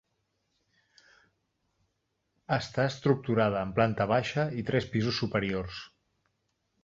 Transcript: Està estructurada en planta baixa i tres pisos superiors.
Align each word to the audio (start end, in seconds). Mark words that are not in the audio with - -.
Està 2.55 2.85
estructurada 2.93 3.61
en 3.67 3.75
planta 3.81 4.07
baixa 4.15 4.49
i 4.63 4.67
tres 4.71 4.87
pisos 4.95 5.21
superiors. 5.25 5.83